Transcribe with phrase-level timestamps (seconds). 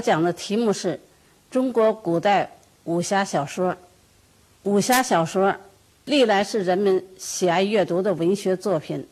[0.00, 0.98] 我讲的题目是
[1.50, 2.52] 中国古代
[2.84, 3.76] 武侠小说。
[4.62, 5.54] 武侠小说
[6.06, 9.06] 历来是人们喜爱阅读的文学作品，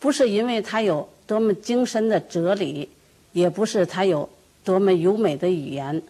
[0.00, 2.88] 不是因为它有多么精深的哲理，
[3.30, 4.28] 也不是它有
[4.64, 6.02] 多么优美的语言，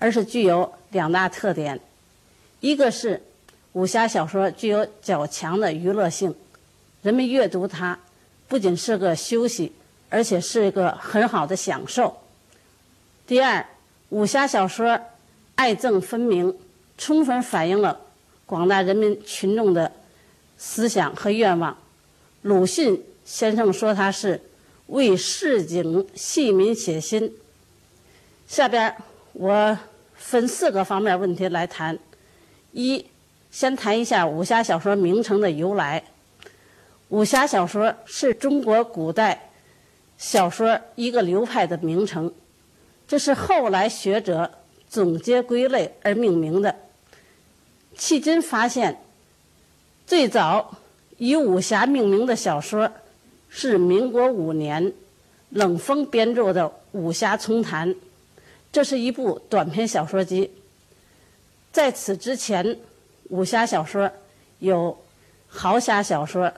[0.00, 1.78] 而是具有两大特点：
[2.58, 3.22] 一个是
[3.74, 6.34] 武侠小说具有较强的娱乐性，
[7.02, 8.00] 人们阅读它
[8.48, 9.70] 不仅是个休息，
[10.10, 12.16] 而且是一个很好的享受。
[13.26, 13.66] 第二，
[14.10, 15.00] 武侠小说
[15.54, 16.54] 爱憎分明，
[16.98, 17.98] 充分反映了
[18.44, 19.90] 广大人民群众的
[20.58, 21.74] 思想和愿望。
[22.42, 24.42] 鲁迅先生说他是
[24.88, 27.32] 为市井戏民写心。
[28.46, 28.94] 下边
[29.32, 29.78] 我
[30.14, 31.98] 分四个方面问题来谈：
[32.72, 33.06] 一，
[33.50, 36.04] 先谈一下武侠小说名称的由来。
[37.08, 39.48] 武侠小说是中国古代
[40.18, 42.30] 小说一个流派的名称。
[43.06, 44.50] 这是后来学者
[44.88, 46.74] 总结归类而命名的。
[47.96, 49.00] 迄今发现，
[50.06, 50.78] 最早
[51.18, 52.90] 以武侠命名的小说
[53.48, 54.92] 是民国五年
[55.50, 57.94] 冷风编著的《武侠丛谈》，
[58.72, 60.50] 这是一部短篇小说集。
[61.70, 62.78] 在此之前，
[63.28, 64.10] 武侠小说
[64.58, 64.98] 有
[65.46, 66.52] 豪侠小说、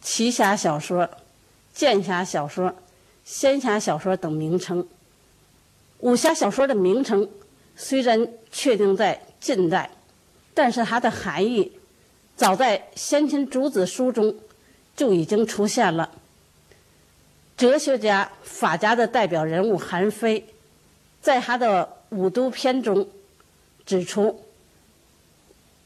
[0.00, 1.08] 奇侠小说、
[1.72, 2.74] 剑侠小说、
[3.24, 4.86] 仙侠小说等名称。
[6.00, 7.28] 武侠小说的名称
[7.74, 9.90] 虽然确定在近代，
[10.54, 11.72] 但是它的含义
[12.36, 14.36] 早在先秦诸子书中
[14.94, 16.10] 就已经出现了。
[17.56, 20.46] 哲学家、法家的代表人物韩非，
[21.22, 23.08] 在他的《五都篇》中
[23.86, 24.44] 指出：“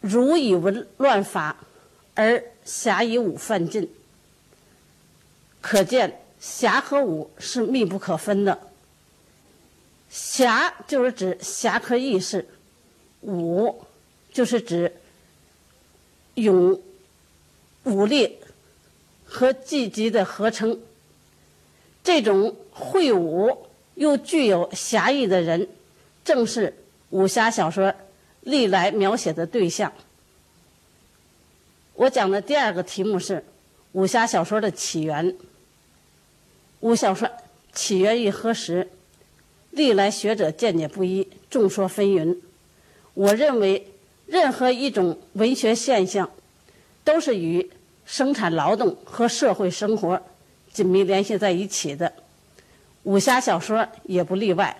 [0.03, 1.57] 儒以文乱法，
[2.17, 3.89] 而侠以武犯禁。”
[5.63, 8.70] 可见侠和武是密不可分的。
[10.11, 12.47] 侠就是指侠客义士，
[13.21, 13.83] 武
[14.33, 14.97] 就是指
[16.35, 16.81] 勇
[17.85, 18.39] 武力
[19.25, 20.81] 和积极的合称。
[22.03, 25.69] 这种会武又具有侠义的人，
[26.25, 26.75] 正是
[27.11, 27.95] 武侠小说
[28.41, 29.93] 历来描写的对象。
[31.95, 33.45] 我讲的第二个题目是
[33.93, 35.37] 武侠小说的起源。
[36.81, 37.31] 武小说
[37.73, 38.89] 起源于何时？
[39.71, 42.37] 历来学者见解不一，众说纷纭。
[43.15, 43.87] 我认为，
[44.27, 46.29] 任何一种文学现象，
[47.05, 47.71] 都是与
[48.05, 50.21] 生产劳动和社会生活
[50.73, 52.13] 紧密联系在一起的。
[53.05, 54.77] 武侠小说也不例外，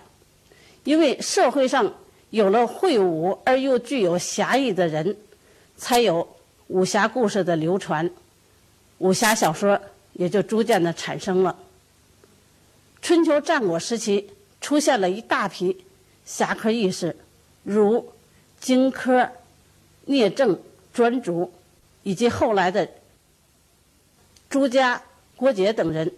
[0.83, 1.93] 因为社会上
[2.29, 5.15] 有了会武而又具有侠义的人，
[5.77, 6.27] 才有
[6.67, 8.11] 武侠故事的流传，
[8.97, 9.79] 武侠小说
[10.13, 11.57] 也就逐渐的产生了。
[13.01, 14.29] 春秋战国时期。
[14.61, 15.83] 出现了一大批
[16.23, 17.17] 侠客义士，
[17.63, 18.13] 如
[18.59, 19.29] 荆轲、
[20.05, 20.61] 聂政、
[20.93, 21.51] 专诸，
[22.03, 22.87] 以及后来的
[24.49, 25.01] 朱家、
[25.35, 26.13] 郭杰等人。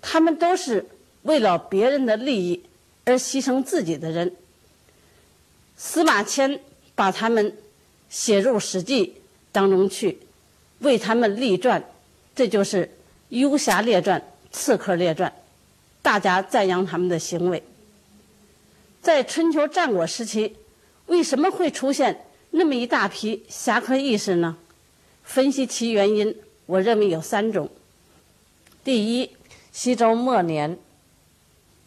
[0.00, 0.86] 他们都是
[1.22, 2.64] 为了别人的利益
[3.04, 4.34] 而牺牲自己的人。
[5.76, 6.60] 司马迁
[6.94, 7.56] 把他们
[8.08, 9.06] 写入《史记》
[9.52, 10.18] 当中去，
[10.78, 11.84] 为他们立传，
[12.34, 12.86] 这就是
[13.28, 15.30] 《游侠列传》《刺客列传》。
[16.02, 17.62] 大家赞扬他们的行为。
[19.00, 20.56] 在春秋战国时期，
[21.06, 24.56] 为什么会出现那么一大批侠客义士呢？
[25.22, 26.34] 分析其原因，
[26.66, 27.70] 我认为有三种。
[28.82, 29.30] 第一，
[29.70, 30.78] 西周末年，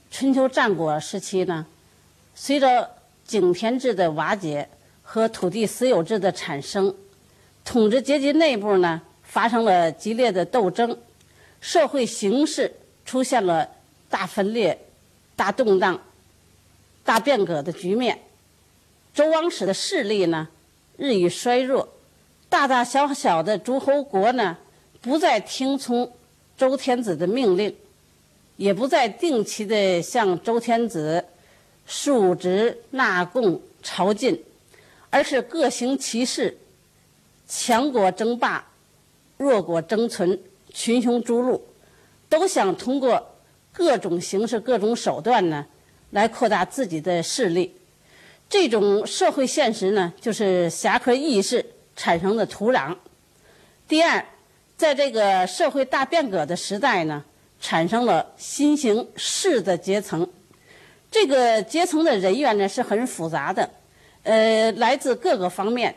[0.09, 1.65] 春秋战国时期呢，
[2.36, 2.89] 随着
[3.25, 4.69] 井田制的瓦解
[5.03, 6.95] 和土地私有制的产生，
[7.65, 10.97] 统治阶级内部呢发生了激烈的斗争，
[11.59, 13.69] 社会形势出现了。
[14.12, 14.78] 大分裂、
[15.38, 16.00] 大动荡、
[17.04, 18.22] 大变革的局面，
[19.13, 20.50] 周王室的势力呢
[20.98, 21.88] 日益衰弱，
[22.50, 24.58] 大大小小的诸侯国呢
[25.02, 26.12] 不再听从
[26.58, 27.74] 周天子的命令，
[28.58, 31.25] 也不再定期的向周天子
[31.88, 34.38] 述职纳贡朝觐，
[35.10, 36.58] 而是各行其事，
[37.48, 38.68] 强国争霸，
[39.38, 40.38] 弱国争存，
[40.74, 41.66] 群雄逐鹿，
[42.28, 43.31] 都想通过。
[43.73, 45.65] 各种形式、各种手段呢，
[46.12, 47.75] 来扩大自己的势力。
[48.50, 51.65] 这种社会现实呢，就是侠客意识
[51.95, 52.95] 产生的土壤。
[53.88, 54.25] 第二，
[54.75, 57.23] 在这个社会大变革的时代呢，
[57.62, 60.27] 产生了新型士的阶层。
[61.09, 63.69] 这个阶层的人员呢，是很复杂的，
[64.24, 65.95] 呃，来自各个方面。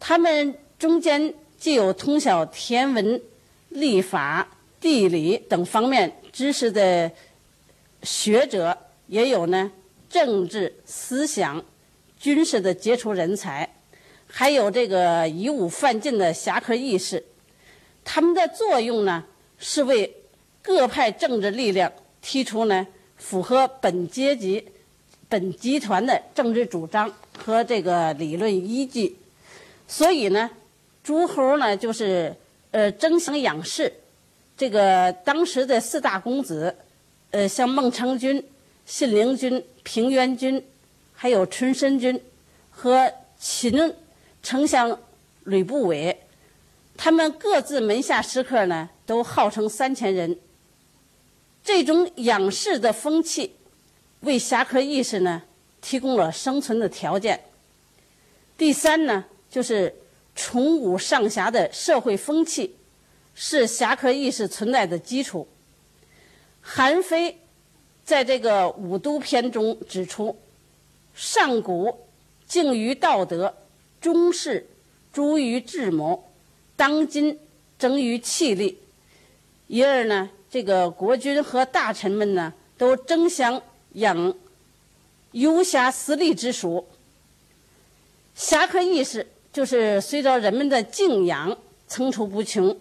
[0.00, 3.20] 他们中间既有通晓天文、
[3.68, 4.48] 历法、
[4.80, 7.12] 地理等方面知识的
[8.02, 8.76] 学者，
[9.06, 9.70] 也有呢
[10.08, 11.62] 政治思想、
[12.18, 13.68] 军事的杰出人才，
[14.26, 17.22] 还有这个以武犯禁的侠客义士。
[18.02, 19.24] 他们的作用呢，
[19.58, 20.16] 是为
[20.62, 22.86] 各派政治力量提出呢
[23.16, 24.66] 符合本阶级、
[25.28, 29.16] 本集团的政治主张和这个理论依据。
[29.86, 30.50] 所以呢，
[31.04, 32.34] 诸侯呢就是
[32.70, 33.92] 呃争相仰视。
[34.62, 36.72] 这个当时的四大公子，
[37.32, 38.40] 呃，像孟尝君、
[38.86, 40.64] 信陵君、平原君，
[41.12, 42.22] 还有春申君
[42.70, 43.92] 和秦
[44.40, 44.96] 丞相
[45.42, 46.16] 吕不韦。
[46.96, 50.38] 他们各自门下食客呢，都号称三千人。
[51.64, 53.56] 这种仰视的风气，
[54.20, 55.42] 为侠客义士呢
[55.80, 57.40] 提供了生存的条件。
[58.56, 59.92] 第三呢，就是
[60.36, 62.76] 崇武上侠的社会风气，
[63.34, 65.48] 是侠客义士存在的基础。
[66.60, 67.40] 韩非
[68.04, 70.38] 在这个《五都篇》中指出
[71.14, 72.06] ：“上古
[72.46, 73.54] 敬于道德，
[74.00, 74.68] 中世
[75.12, 76.28] 诸于智谋。”
[76.74, 77.38] 当今
[77.78, 78.78] 争于气力，
[79.68, 83.62] 因而呢，这个国君和大臣们呢，都争相
[83.92, 84.34] 养
[85.30, 86.88] 游侠私利之属。
[88.34, 91.56] 侠客意识就是随着人们的敬仰
[91.86, 92.76] 层出不穷。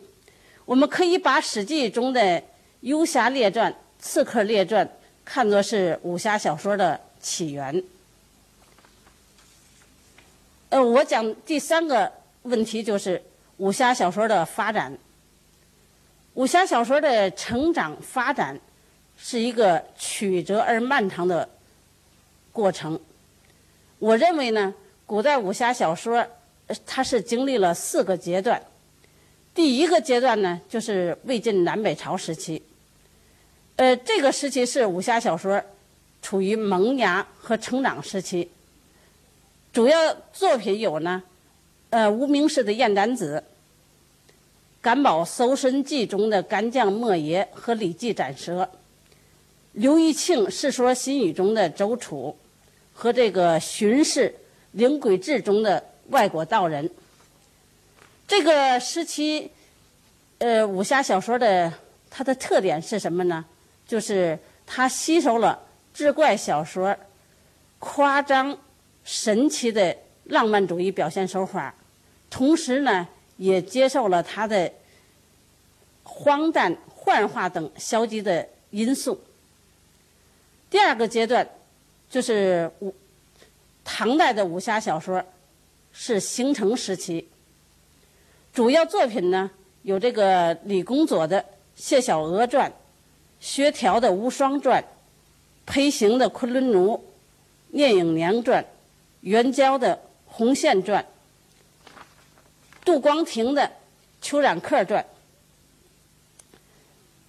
[0.66, 2.44] 我们可以把《史记》中的
[2.82, 4.90] 游侠列传、刺客列传
[5.26, 7.84] 看作是武侠小说的起源。
[10.70, 12.12] 呃，我讲第三个
[12.44, 13.22] 问题就是。
[13.58, 14.98] 武侠小说的发展，
[16.34, 18.60] 武侠小说的成长发展
[19.16, 21.48] 是一个曲折而漫长的
[22.52, 23.00] 过程。
[24.00, 24.74] 我认为呢，
[25.06, 26.26] 古代武侠小说
[26.88, 28.60] 它是经历了四个阶段。
[29.54, 32.62] 第一个阶段呢，就是魏晋南北朝时期。
[33.76, 35.62] 呃，这个时期是武侠小说
[36.22, 38.50] 处于萌芽和成长时期。
[39.74, 41.24] 主要作品有呢，
[41.90, 43.44] 呃，无名氏的《燕丹子》。
[44.82, 48.70] 甘宝搜神记中的干将莫邪和李记斩蛇，
[49.74, 52.36] 刘义庆世说新语中的周楚，
[52.94, 54.34] 和这个荀氏
[54.72, 56.90] 灵鬼志中的外国道人。
[58.32, 59.52] 这个时期，
[60.38, 61.70] 呃，武侠小说的
[62.10, 63.44] 它的特点是什么呢？
[63.86, 66.96] 就是它吸收了志怪小说
[67.80, 68.58] 夸张
[69.04, 71.76] 神奇的浪漫主义表现手法，
[72.30, 73.06] 同时呢。
[73.38, 74.72] 也接受了他的
[76.04, 79.20] 荒诞、幻化等消极的因素。
[80.70, 81.50] 第二个阶段
[82.08, 82.94] 就是武
[83.84, 85.26] 唐代的武侠小说
[85.92, 87.28] 是形成时期，
[88.54, 89.50] 主要作品呢
[89.84, 91.42] 有这个李公佐的
[91.76, 92.70] 《谢小娥传》、
[93.40, 94.82] 薛条的《无双传》、
[95.66, 96.94] 裴行的《昆仑奴》、
[97.70, 98.66] 聂隐娘传、
[99.22, 101.04] 袁交的《红线传》。
[102.84, 103.62] 杜光庭的
[104.22, 105.06] 《裘染客传》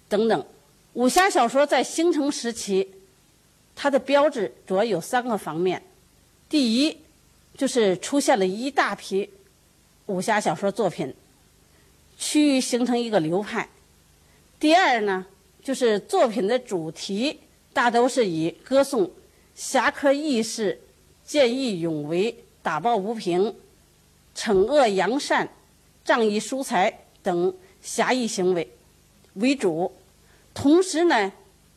[0.09, 0.45] 等等，
[0.93, 2.89] 武侠小说在形成时期，
[3.75, 5.81] 它的标志主要有三个方面：
[6.49, 6.97] 第一，
[7.55, 9.29] 就是出现了一大批
[10.07, 11.15] 武侠小说作品，
[12.25, 13.67] 趋于形成一个流派；
[14.57, 15.25] 第二呢，
[15.61, 17.41] 就是作品的主题
[17.73, 19.11] 大都是以歌颂
[19.53, 20.79] 侠客义士、
[21.25, 23.53] 见义勇为、打抱不平。
[24.33, 25.49] 惩恶扬善、
[26.05, 28.71] 仗义疏财等侠义行为
[29.33, 29.91] 为主，
[30.53, 31.33] 同时呢，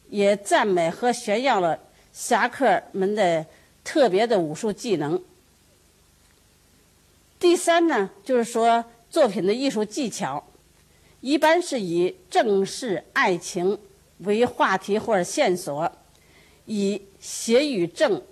[0.08, 1.80] 也赞美和炫耀了
[2.12, 3.44] 侠客们的
[3.82, 5.20] 特别的武术技能。
[7.38, 8.86] 第三呢，就是说
[9.16, 10.44] 作品的艺术技巧，
[11.22, 13.78] 一般是以正视爱情
[14.18, 15.90] 为话题或者线索，
[16.66, 18.22] 以邪与正、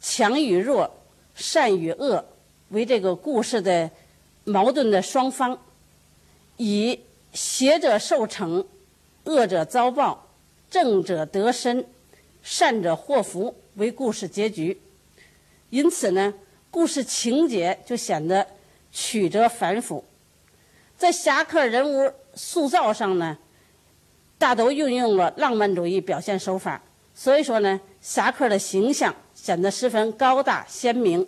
[0.00, 0.94] 强与弱、
[1.34, 2.24] 善与恶。
[2.68, 3.90] 为这个故事的
[4.44, 5.60] 矛盾的双方，
[6.56, 7.00] 以
[7.32, 8.64] 邪者受惩、
[9.24, 10.28] 恶者遭报、
[10.70, 11.84] 正者得身、
[12.44, 14.80] 善者祸福为故事结局。
[15.70, 16.32] 因此呢，
[16.70, 18.46] 故事情节就显得
[18.94, 20.04] 曲折繁复。
[20.96, 23.36] 在侠客人物塑造上呢，
[24.38, 26.80] 大都运用了浪漫主义表现手法，
[27.12, 31.26] 所以说呢，侠客的形象显得十分高大鲜明。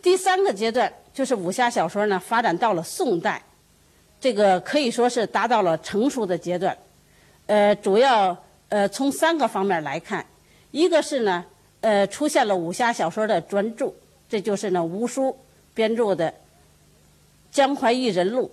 [0.00, 3.42] 第三个阶段就是武侠小说呢发展到了宋代，
[4.20, 6.76] 这个可以说是达到了成熟的阶段。
[7.46, 8.36] 呃，主要
[8.68, 10.24] 呃从三个方面来看，
[10.70, 11.44] 一个是呢
[11.80, 13.92] 呃出现了武侠小说的专著，
[14.28, 15.36] 这就是呢吴书
[15.74, 16.30] 编著的
[17.50, 18.50] 《江淮异人录》。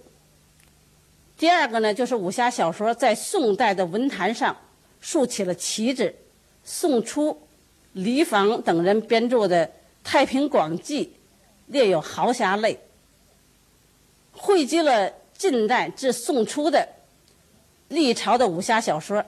[1.38, 4.56] 第二个呢，就是武侠小说在宋代的文坛上
[5.00, 6.16] 竖起了旗帜。
[6.64, 7.42] 宋初，
[7.94, 9.66] 李昉等人编著的
[10.04, 11.06] 《太平广记》
[11.66, 12.80] 列有豪侠类，
[14.32, 16.88] 汇集了近代至宋初的
[17.88, 19.26] 历朝的武侠小说。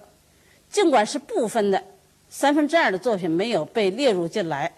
[0.70, 1.84] 尽管是部分的
[2.30, 4.72] 三分之二的作品没有被列入进来，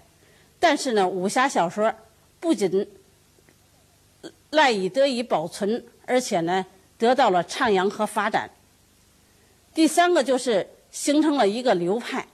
[0.67, 1.93] 但是呢，武侠小说
[2.39, 2.87] 不仅
[4.49, 6.65] 赖以得以保存，而且呢。
[6.97, 8.49] 得到了徜徉和发展。
[9.73, 12.25] 第三个就是形成了一个流派，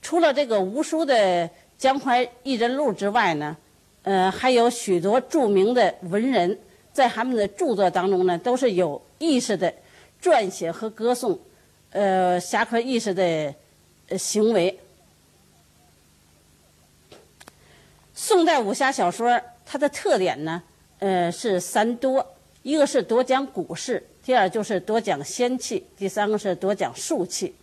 [0.00, 3.54] 除了这个无书的江淮异人录之外呢，
[4.02, 6.58] 呃，还有许多著名的文人，
[6.94, 9.70] 在他们的著作当中呢，都是有意识的
[10.22, 11.38] 撰写和歌颂，
[11.90, 13.54] 呃，侠客意识的
[14.16, 14.80] 行为。
[18.22, 20.62] 宋代武侠小说它的特点呢，
[20.98, 22.34] 呃，是三多。
[22.62, 27.54] 一个是多讲古事，第二就是多讲仙气，第三个是多讲术气。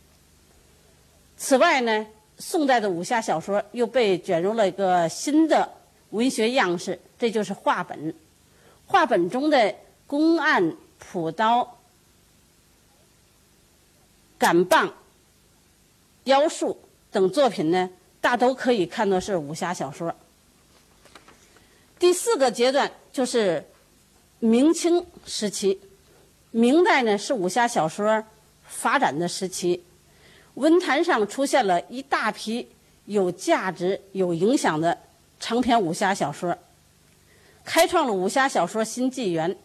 [1.38, 2.08] 此外呢，
[2.40, 5.72] 宋代的武侠小说又被卷入了一个新的
[6.10, 8.16] 文学样式，这就是话本。
[8.88, 9.76] 话本中的
[10.08, 11.78] 公案、朴刀、
[14.40, 14.92] 杆棒、
[16.24, 16.80] 妖术
[17.12, 20.16] 等作品呢，大都可以看作是武侠小说。
[22.00, 23.64] 第四个阶段就是。
[24.40, 25.80] 明清时期，
[26.52, 28.24] 明代呢是武侠小说
[28.64, 29.84] 发展的时期，
[30.54, 32.68] 文坛上出现了一大批
[33.06, 34.96] 有价值、有影响的
[35.40, 36.56] 长篇武侠小说，
[37.66, 39.58] 开创了武侠小说新纪元。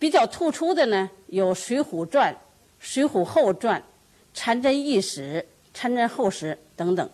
[0.00, 2.34] 比较突出的呢有《水浒传》
[2.80, 3.80] 《水浒后传》
[4.34, 5.22] 《禅真异史》
[5.72, 7.08] 《禅真后史》等等。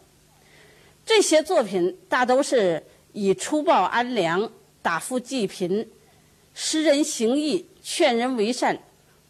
[1.04, 4.50] 这些作品大都是以除暴安良、
[4.82, 5.88] 打富济贫。
[6.52, 8.76] 施人行义、劝人为善、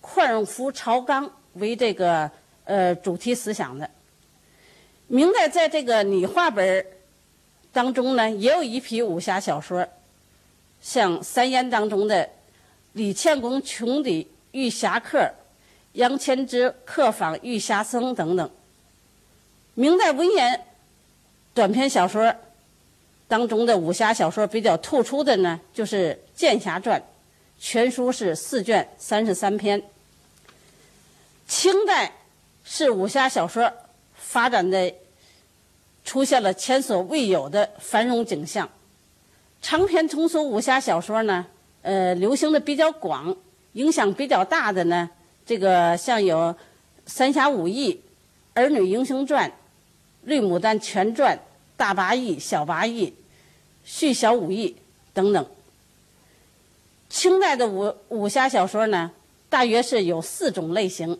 [0.00, 2.28] 宽容服朝纲为这个
[2.64, 3.88] 呃主题思想的。
[5.06, 6.86] 明代在这个拟话本
[7.72, 9.86] 当中呢，也有一批武侠小说，
[10.80, 12.28] 像《三言》当中的
[12.94, 15.30] 李倩公穷的遇侠客、
[15.92, 18.50] 杨千之客访遇侠僧等等。
[19.74, 20.64] 明代文言
[21.52, 22.34] 短篇小说
[23.30, 27.00] 当中的武侠小说比较突出的呢，就是《剑侠传》。
[27.60, 29.80] 全书是四卷三十三篇。
[31.46, 32.12] 清代
[32.64, 33.72] 是武侠小说
[34.14, 34.92] 发展的
[36.04, 38.68] 出现了前所未有的繁荣景象。
[39.62, 41.46] 长篇通俗武侠小说呢，
[41.82, 43.36] 呃，流行的比较广，
[43.74, 45.08] 影响比较大的呢，
[45.46, 46.36] 这个像有
[47.06, 47.92] 《三侠五义》
[48.54, 49.48] 《儿女英雄传》
[50.24, 51.36] 《绿牡丹全传》
[51.76, 53.06] 《大八义》《小八义》
[53.84, 54.68] 《续小五义》
[55.12, 55.46] 等等。
[57.08, 59.10] 清代的武武侠小说呢，
[59.48, 61.18] 大约是有四种类型。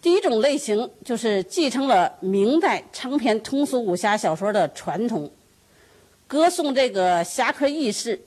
[0.00, 5.30] 第一种类型就是继承了明代长篇通俗武侠小说的传统，
[6.26, 8.22] 歌颂这个侠客义士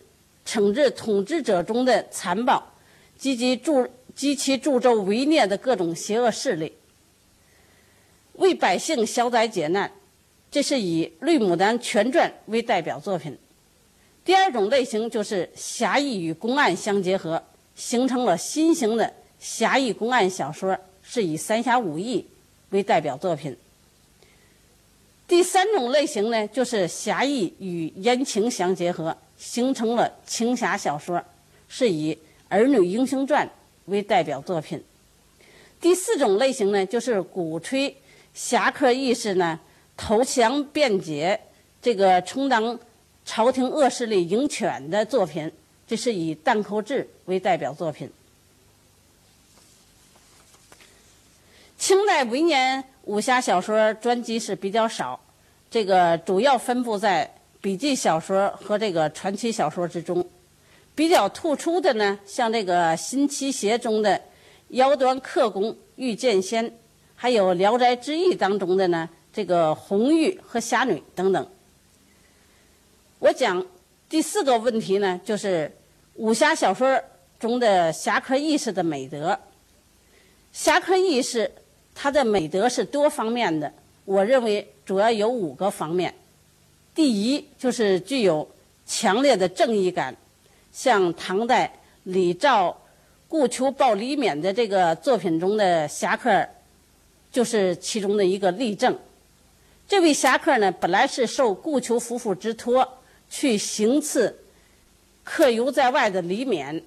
[0.45, 2.73] 惩治统治者中的残暴，
[3.17, 6.73] 积极助及其助纣为虐的各种邪恶势力，
[8.33, 9.91] 为百姓消灾解难。
[10.57, 13.37] 这是以《绿牡丹全传》为代表作品。
[14.25, 17.43] 第二种类型就是侠义与公案相结合，
[17.75, 22.21] 形成了新型的侠义公案小说，是以《三侠五义》
[22.71, 23.55] 为代表作品。
[25.27, 31.23] 第三种类型呢，就是侠义与言情相结合，形成了情侠小说，
[31.69, 32.15] 是以
[32.49, 33.45] 《儿女英雄传》
[33.85, 34.83] 为代表作品。
[35.79, 37.95] 第四种类型呢，就是鼓吹
[38.33, 39.59] 侠客意识呢，
[39.97, 41.41] 投降辩解，
[41.81, 42.79] 这个充当。
[43.29, 45.51] 朝廷恶势力鹰犬的作品，
[45.85, 48.09] 这是以《荡寇志》为代表作品。
[51.77, 55.19] 清代文言武侠小说专辑是比较少，
[55.69, 60.25] 这个主要分布在笔记小说和这个传奇小说之中。
[60.95, 64.21] 比较突出的呢，像这个新七邪中的
[64.69, 66.73] 腰端刻工遇剑仙，
[67.13, 71.47] 还有《聊斋志异》当中的呢这个红玉和侠女等等。
[73.19, 73.63] 我讲
[74.09, 75.71] 第四个问题呢，就是
[76.15, 76.99] 武侠小说
[77.39, 79.39] 中的侠客意识的美德。
[80.51, 81.51] 侠客意识
[81.93, 83.71] 它的美德是多方面的，
[84.05, 86.15] 我认为主要有五个方面。
[86.95, 88.49] 第一，就是具有
[88.87, 90.17] 强烈的正义感，
[90.73, 91.71] 像唐代
[92.05, 92.75] 李肇
[93.27, 96.43] 故求报李勉的这个作品中的侠客，
[97.31, 98.97] 就是其中的一个例证。
[99.87, 102.93] 这位侠客呢，本来是受顾求夫妇之托。
[103.29, 104.39] 去行刺
[105.25, 106.81] 客游在外的李勉，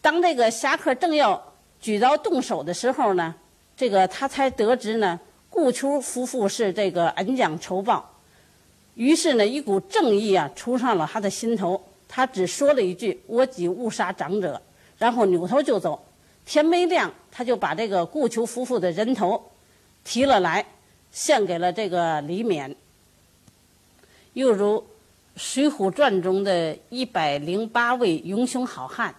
[0.00, 3.34] 当这个侠客正要举刀动手的时候呢，
[3.76, 5.18] 这个他才得知呢，
[5.48, 8.14] 顾秋夫妇是这个恩将仇报，
[8.94, 11.82] 于是呢，一股正义啊冲上了他的心头。
[12.06, 14.62] 他只说了一句：“我己误杀长者”，
[14.98, 16.00] 然后扭头就走。
[16.46, 19.50] 天没亮，他就把这个顾求夫妇的人头
[20.04, 20.64] 提了来，
[21.12, 22.74] 献给了这个李勉。
[24.34, 24.78] 又如
[25.36, 29.14] 《水浒传》中的一百零八位英雄好汉，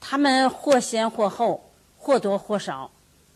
[0.00, 2.90] 他们或先或后，或多或少，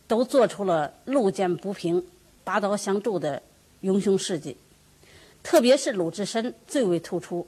[0.07, 2.03] 都做出了路见不平、
[2.43, 3.41] 拔刀相助的
[3.81, 4.57] 英雄事迹。
[5.43, 7.47] 特别是鲁智深最为突出。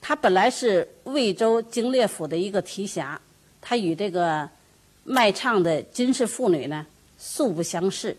[0.00, 3.20] 他本来是魏州经略府的一个提辖，
[3.60, 4.48] 他与这个
[5.04, 6.86] 卖唱的金氏妇女呢
[7.18, 8.16] 素不相识。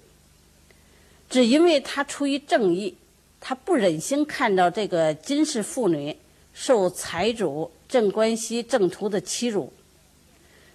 [1.33, 2.95] 只因为他出于正义，
[3.41, 6.15] 他不忍心看到这个金氏妇女
[6.53, 9.73] 受财主镇关西郑屠的欺辱，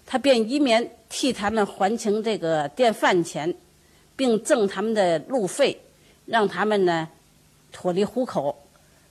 [0.05, 3.55] 他便一面替他们还清这个店饭钱，
[4.17, 5.81] 并赠他们的路费，
[6.27, 7.09] 让他们呢
[7.71, 8.65] 脱离虎口。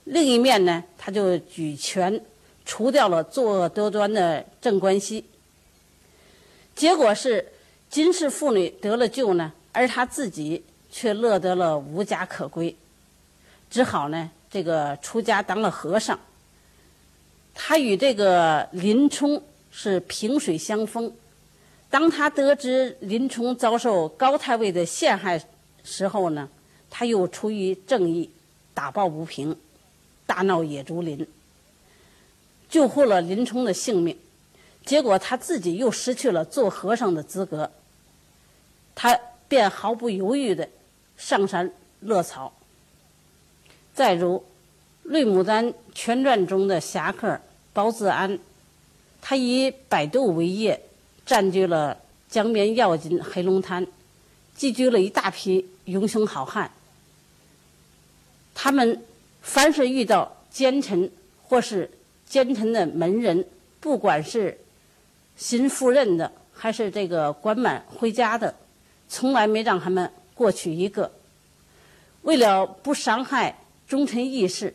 [0.04, 2.22] 另一面呢，他就举拳
[2.66, 5.24] 除掉了作恶多端的镇关西。
[6.76, 7.52] 结果是
[7.88, 12.74] 金氏妇女得了救呢，而他自己却乐得了无家可归，
[13.70, 16.18] 只好呢这个出家当了和尚。
[17.54, 21.12] 他与这个林冲是萍水相逢。
[21.90, 25.42] 当他得知林冲遭受高太尉的陷害
[25.82, 26.48] 时候呢，
[26.90, 28.30] 他又出于正义，
[28.74, 29.56] 打抱不平。
[30.26, 31.26] 大闹野猪林，
[32.68, 34.18] 救护了林冲的性命，
[34.84, 37.70] 结果他自己又失去了做和尚的资格，
[38.94, 40.68] 他便毫不犹豫的
[41.18, 42.54] 上山乐草。
[43.92, 44.38] 再如
[45.02, 47.38] 《绿牡丹全传》中的侠客
[47.74, 48.38] 包自安，
[49.20, 50.80] 他以摆渡为业，
[51.26, 51.98] 占据了
[52.30, 53.86] 江边要紧黑龙滩，
[54.56, 56.70] 聚居了一大批英雄好汉，
[58.54, 59.02] 他们。
[59.40, 61.10] 凡是遇到奸臣
[61.42, 61.90] 或是
[62.26, 63.46] 奸臣的门人，
[63.80, 64.58] 不管是
[65.36, 68.54] 新赴任的还是这个官满回家的，
[69.08, 71.10] 从来没让他们过去一个。
[72.22, 74.72] 为了不伤害忠臣义士，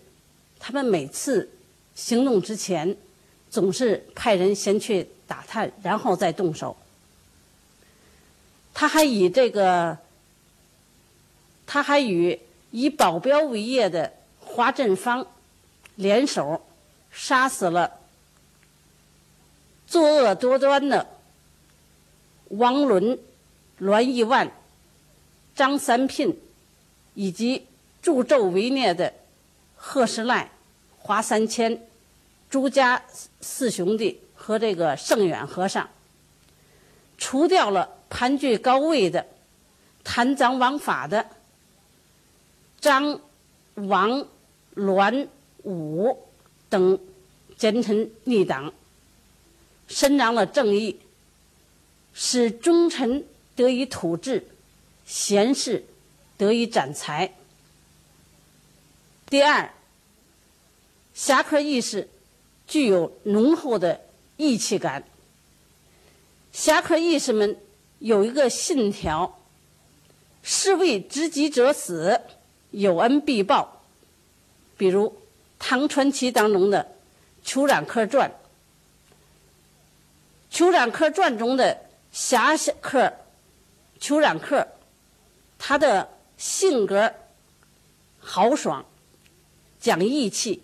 [0.59, 1.49] 他们每次
[1.95, 2.97] 行动之前，
[3.49, 6.75] 总是派人先去打探，然后再动手。
[8.73, 9.97] 他还以这个，
[11.65, 12.39] 他还与
[12.71, 14.13] 以保镖为业的。
[14.45, 15.25] 华振芳
[15.95, 16.61] 联手
[17.11, 18.01] 杀死了
[19.87, 21.07] 作恶多端的
[22.49, 23.17] 王伦、
[23.79, 24.51] 栾义万、
[25.55, 26.37] 张三聘，
[27.13, 27.65] 以及
[28.01, 29.13] 助纣为虐的
[29.75, 30.51] 贺世赖、
[30.97, 31.85] 华三千、
[32.49, 33.03] 朱家
[33.41, 35.89] 四兄弟和这个圣远和尚，
[37.17, 39.25] 除掉了盘踞高位的
[40.03, 41.27] 贪赃枉法的
[42.79, 43.19] 张
[43.75, 44.25] 王。
[44.75, 45.27] 栾
[45.65, 46.17] 武
[46.67, 46.97] 等
[47.55, 48.73] 奸臣逆党，
[49.87, 50.99] 伸张了正义，
[52.11, 53.23] 使忠臣
[53.55, 54.47] 得以土治，
[55.05, 55.85] 贤士
[56.37, 57.33] 得以展才。
[59.27, 59.73] 第二，
[61.13, 62.09] 侠客意识
[62.67, 64.01] 具有浓厚的
[64.37, 65.03] 义气感。
[66.51, 67.57] 侠客义士们
[67.99, 69.39] 有一个信条：
[70.43, 72.21] 是为知己者死，
[72.71, 73.81] 有恩必报。
[74.77, 75.09] 比如
[75.57, 76.83] 《唐传奇》当中的
[77.47, 78.29] 《裘染客传》，
[80.49, 83.13] 《裘染客传》中的侠客
[83.99, 84.67] 裘染客，
[85.65, 87.13] 他的性格
[88.19, 88.85] 豪爽，
[89.79, 90.61] 讲义气，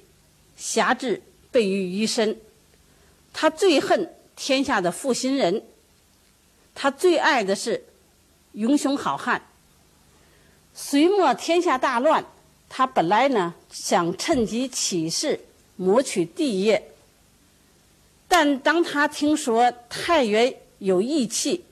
[0.57, 2.37] 侠志备于一身。
[3.31, 5.63] 他最恨天下的负心人，
[6.75, 7.85] 他最爱的是
[8.51, 9.41] 英雄好汉。
[10.73, 12.25] 隋末天下大乱。
[12.67, 15.39] 他本来呢想趁机起事
[15.77, 16.91] 谋取帝业，
[18.27, 21.63] 但当他听说太原有义气，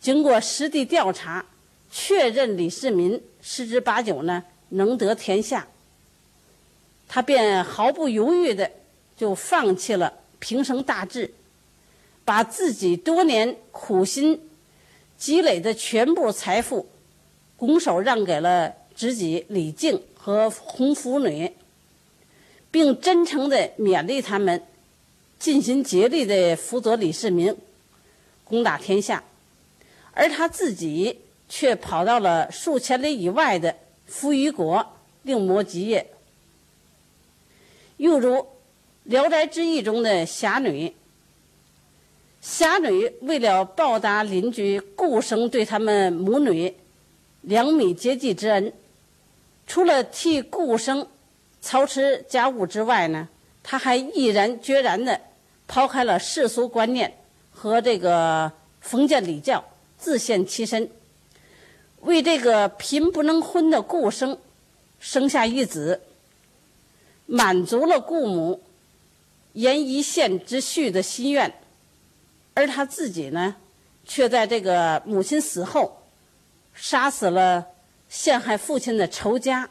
[0.00, 1.46] 经过实地调查，
[1.90, 5.68] 确认李世民十之八九呢能得天下，
[7.08, 8.70] 他便毫不犹豫的
[9.16, 11.32] 就放弃了平生大志，
[12.24, 14.40] 把自己多年苦心
[15.16, 16.86] 积累的全部财富，
[17.56, 20.02] 拱手让给了知己李靖。
[20.20, 21.50] 和红拂女，
[22.70, 24.62] 并真诚的勉励他们，
[25.38, 27.56] 尽心竭力的辅佐李世民，
[28.44, 29.24] 攻打天下，
[30.12, 33.74] 而他自己却跑到了数千里以外的
[34.06, 36.06] 扶余国另谋吉业。
[37.96, 38.34] 又如
[39.04, 40.94] 《聊斋志异》中的侠女，
[42.40, 46.74] 侠女为了报答邻居顾生对他们母女
[47.40, 48.72] 两米接济之恩，
[49.66, 51.08] 除了替顾生
[51.60, 53.28] 操持家务之外呢，
[53.62, 55.20] 她还毅然决然地
[55.66, 57.12] 抛开了世俗观念
[57.50, 59.64] 和这个封建礼教，
[59.98, 60.88] 自献其身，
[62.00, 64.38] 为这个贫不能婚的顾生
[65.00, 66.00] 生下一子，
[67.26, 68.62] 满足了顾母
[69.52, 71.52] 沿一线之婿的心愿。
[72.54, 73.56] 而他自己呢，
[74.04, 76.02] 却在这个母亲死后，
[76.74, 77.66] 杀死了
[78.08, 79.70] 陷害父亲的仇家。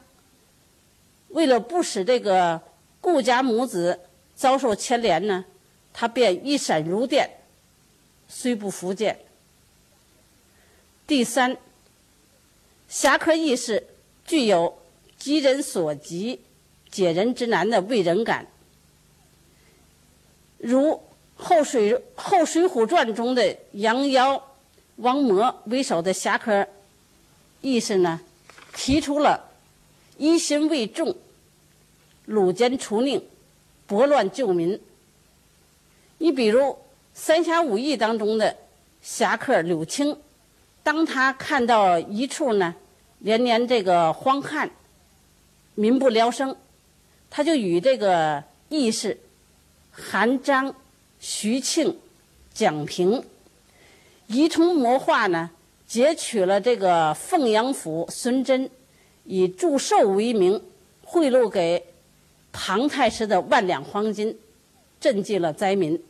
[1.30, 2.62] 为了不使这个
[3.02, 4.00] 顾家母子
[4.36, 5.44] 遭受牵连呢，
[5.92, 7.30] 他便一闪如电，
[8.30, 9.20] 虽不复见。
[11.06, 11.58] 第三，
[12.88, 13.88] 侠客义士
[14.26, 14.78] 具有
[15.18, 16.42] 急人所急、
[16.90, 18.48] 解人之难的为人感，
[20.58, 21.02] 如。
[21.40, 24.44] 后水《后水浒传》中的杨妖、
[24.96, 26.68] 王魔为首的侠客
[27.62, 28.20] 义士呢，
[28.74, 29.52] 提出了
[30.18, 31.16] 一心为众、
[32.26, 33.22] 鲁奸除佞、
[33.86, 34.82] 拨乱救民。
[36.18, 36.60] 你比如
[37.14, 38.58] 《三侠五义》当中的
[39.04, 40.18] 侠客柳青，
[40.88, 42.74] 当他看到一处呢
[43.20, 44.72] 连年这个荒旱、
[45.76, 46.56] 民不聊生，
[47.30, 49.20] 他就与这个义士
[49.92, 50.74] 韩章。
[51.20, 51.98] 徐庆、
[52.54, 53.22] 蒋平
[54.28, 55.50] 一同谋划呢，
[55.86, 58.70] 劫取了这个凤阳府孙真
[59.26, 60.64] 以祝寿为名
[61.04, 61.84] 贿赂给
[62.54, 64.38] 庞太师的万两黄金，
[65.02, 66.02] 赈济了灾民。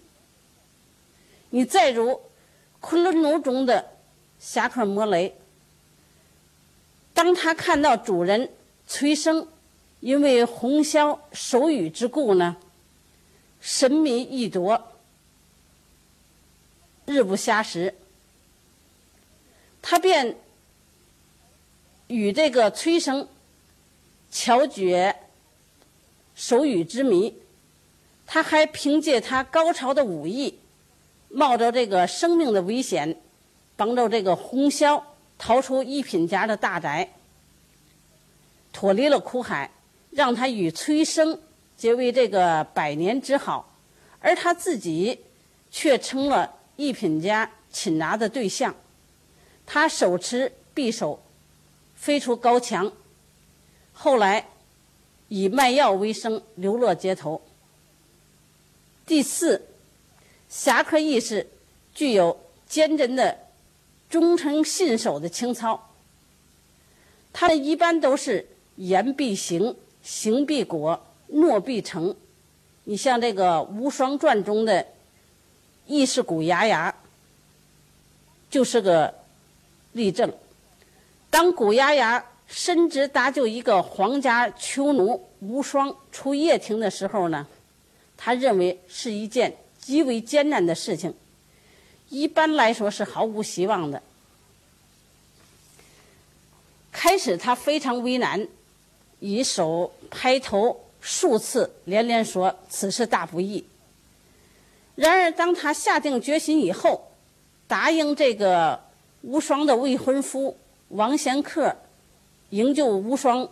[1.50, 2.12] 你再如
[2.80, 3.97] 《昆仑奴》中的
[4.39, 5.36] 侠客摩雷，
[7.13, 8.52] 当他看到主人
[8.86, 9.47] 崔生
[10.00, 12.58] 因为红绡手语之故呢，
[13.60, 14.93] 神迷意夺。
[17.06, 17.95] 日不暇食，
[19.82, 20.38] 他便
[22.08, 23.30] 与这个崔生
[24.30, 25.15] 巧解
[26.36, 27.34] 手语之谜。
[28.26, 30.60] 他还凭借他高超的武艺，
[31.30, 33.21] 冒着这个生命的危险，
[33.78, 35.02] 帮助这个洪潇
[35.38, 37.13] 逃出一品家的大宅，
[38.74, 39.72] 脱离了苦海，
[40.12, 41.40] 让他与崔生
[41.78, 43.74] 结为这个百年之好，
[44.20, 45.22] 而他自己
[45.72, 46.56] 却成了。
[46.80, 48.76] 一品家擒拿的对象，
[49.66, 51.20] 他手持匕首
[51.96, 52.94] 飞出高墙，
[53.94, 54.46] 后来
[55.28, 57.42] 以卖药为生，流落街头。
[59.08, 59.66] 第四，
[60.48, 61.50] 侠客义士
[61.96, 63.47] 具有坚贞的
[64.10, 65.89] 忠诚信守的情操，
[67.34, 72.15] 他们一般都是言必行，行必果，诺必成。
[72.86, 74.86] 你像这个《无双传》中的。
[75.89, 76.93] 义士古牙牙
[78.50, 79.15] 就是个
[79.93, 80.34] 例证。
[81.30, 87.48] 当古牙牙深职搭救一个皇家囚奴无双出夜庭的时候呢，
[88.17, 91.13] 他认为是一件极为艰难的事情，
[92.10, 94.02] 一般来说是毫无希望的。
[96.91, 98.48] 开始他非常为难，
[99.20, 103.63] 以手拍头数次，连连说此事大不易。
[104.96, 107.12] 然而，当他下定决心以后，
[107.67, 108.82] 答应这个
[109.22, 110.58] 无双的未婚夫
[110.89, 111.76] 王贤客
[112.50, 113.48] 营救无双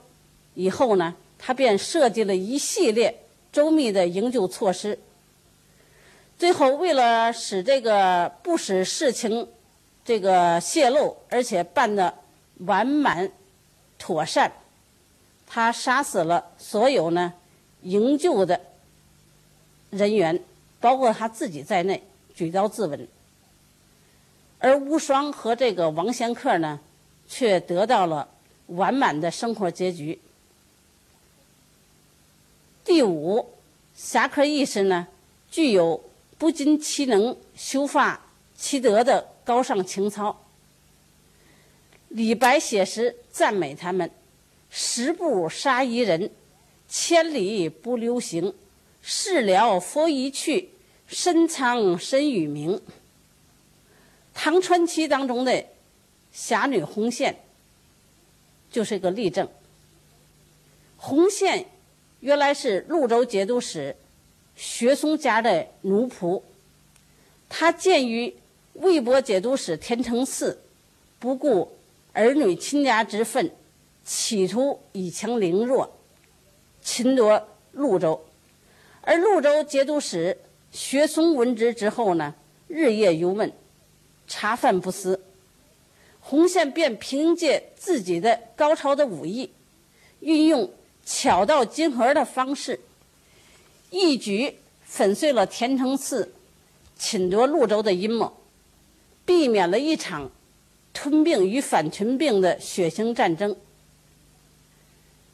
[0.56, 4.98] 以后呢，他便设计了一系列周密的营救措施。
[6.38, 9.48] 最后，为了使这个不使事情
[10.04, 12.14] 这个泄露，而且办得
[12.60, 13.32] 完满
[13.98, 14.52] 妥善，
[15.48, 17.34] 他杀死了所有呢
[17.82, 18.62] 营救的
[19.90, 20.42] 人员。
[20.82, 22.04] 包括他自己在内，
[22.36, 23.08] 举刀自刎。
[24.60, 26.80] 而无双和这个王仙客呢，
[27.28, 28.28] 却得到了
[28.68, 30.20] 完满的生活结局。
[32.84, 33.50] 第五，
[33.96, 35.08] 侠客义士呢，
[35.50, 36.04] 具有
[36.38, 40.46] 不尽其能修发其德的高尚情操。
[42.10, 44.10] 李白写诗赞美他们
[44.70, 46.32] ：“十步杀一人，
[46.88, 48.54] 千里不留行。
[49.02, 50.70] 事了佛一去。”
[51.08, 52.82] 深藏身与名。
[54.34, 55.66] 唐传奇当中的
[56.32, 57.44] 侠女红线
[58.72, 59.48] 就是个例证。
[60.98, 61.68] 红线
[62.22, 63.96] 原来是潞州节度使
[64.56, 66.42] 薛松家的奴仆，
[67.50, 68.36] 他鉴于
[68.74, 70.58] 魏博节度使田承嗣
[71.20, 71.78] 不顾
[72.14, 73.52] 儿女亲家之分，
[74.04, 75.98] 企图以强凌弱，
[76.82, 78.26] 侵夺潞州，
[79.02, 80.38] 而潞州节度使。
[80.72, 82.36] 薛松闻之之后呢，
[82.68, 83.54] 日夜忧闷，
[84.28, 85.22] 茶饭不思。
[86.20, 89.52] 红线便凭借自己的高超的武艺，
[90.20, 90.70] 运用
[91.06, 92.82] 巧到金盒的方式，
[93.96, 96.28] 一举粉碎了田承嗣
[96.98, 98.36] 侵夺潞州的阴谋，
[99.26, 100.30] 避免了一场
[100.94, 103.56] 吞并与反吞并的血腥战争。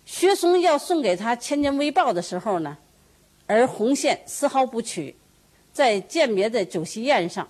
[0.05, 2.77] 薛嵩要送给他千年微报的时候呢，
[3.47, 5.15] 而红线丝毫不取，
[5.73, 7.47] 在饯别的酒席宴上，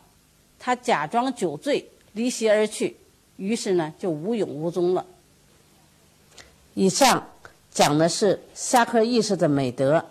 [0.59, 2.95] 他假装酒醉离席而去。
[3.35, 5.05] 于是呢，就无影无踪了。
[6.73, 7.29] 以上
[7.71, 10.05] 讲的是侠客意识的美德，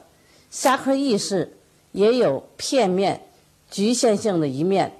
[0.51, 1.57] 侠客意识
[1.93, 3.23] 也有片面、
[3.71, 4.93] 局限性的一面，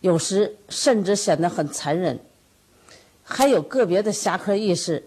[0.00, 2.18] 有时甚至显得很残忍。
[3.22, 5.04] 还有个别的侠客意识，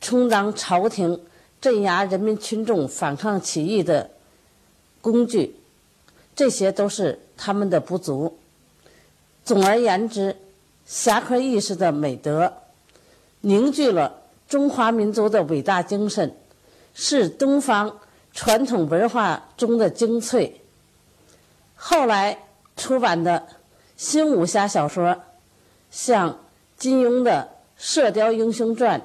[0.00, 1.20] 充当朝廷
[1.60, 4.10] 镇压人民群众反抗起义的
[5.00, 5.56] 工具，
[6.34, 8.38] 这些都是他们的不足。
[9.44, 10.36] 总而言之。
[10.86, 12.50] 侠客意识的美德，
[13.42, 16.34] 凝聚了中华民族的伟大精神，
[16.94, 17.98] 是东方
[18.38, 20.60] 传统文化中的精粹。
[21.74, 22.38] 后来
[22.76, 23.48] 出版的
[23.96, 25.20] 新武侠小说，
[25.90, 26.38] 像
[26.76, 29.00] 金庸的《射雕英雄传》《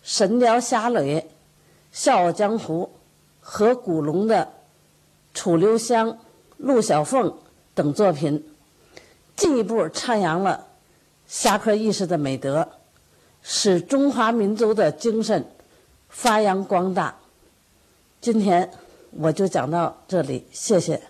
[0.00, 1.16] 神雕侠侣》
[1.90, 2.92] 《笑傲江湖》
[3.40, 4.44] 和古龙的
[5.34, 6.10] 《楚留香》
[6.58, 7.30] 《陆小凤》
[7.74, 8.48] 等作品，
[9.34, 10.68] 进一步阐扬了。
[11.26, 12.68] 侠客意识的美德，
[13.42, 15.44] 使中华民族的精神
[16.08, 17.16] 发扬光大。
[18.20, 18.70] 今天
[19.12, 21.00] 我就讲到这里，谢谢。